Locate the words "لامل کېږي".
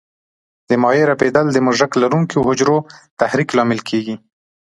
3.57-4.15